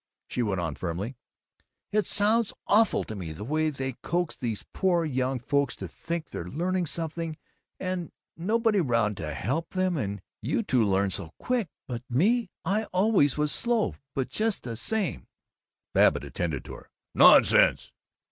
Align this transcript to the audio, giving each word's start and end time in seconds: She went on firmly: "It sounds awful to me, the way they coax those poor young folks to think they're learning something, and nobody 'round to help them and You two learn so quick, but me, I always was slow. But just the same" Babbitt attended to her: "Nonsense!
She 0.27 0.41
went 0.41 0.59
on 0.59 0.73
firmly: 0.73 1.15
"It 1.91 2.07
sounds 2.07 2.53
awful 2.65 3.03
to 3.03 3.15
me, 3.15 3.33
the 3.33 3.43
way 3.43 3.69
they 3.69 3.93
coax 4.01 4.35
those 4.35 4.65
poor 4.73 5.05
young 5.05 5.37
folks 5.39 5.75
to 5.75 5.87
think 5.87 6.31
they're 6.31 6.49
learning 6.49 6.87
something, 6.87 7.37
and 7.79 8.11
nobody 8.35 8.81
'round 8.81 9.15
to 9.17 9.31
help 9.35 9.75
them 9.75 9.97
and 9.97 10.23
You 10.41 10.63
two 10.63 10.83
learn 10.83 11.11
so 11.11 11.33
quick, 11.37 11.69
but 11.87 12.01
me, 12.09 12.49
I 12.65 12.85
always 12.85 13.37
was 13.37 13.51
slow. 13.51 13.93
But 14.15 14.29
just 14.29 14.63
the 14.63 14.75
same" 14.75 15.27
Babbitt 15.93 16.23
attended 16.23 16.65
to 16.65 16.73
her: 16.73 16.89
"Nonsense! 17.13 17.91